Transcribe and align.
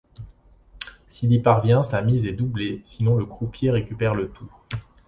S’il 1.09 1.31
y 1.31 1.37
parvient 1.39 1.83
sa 1.83 2.01
mise 2.01 2.25
est 2.25 2.33
doublée 2.33 2.81
sinon 2.85 3.17
le 3.17 3.25
croupier 3.27 3.69
récupère 3.69 4.15
le 4.15 4.29
tout. 4.31 4.49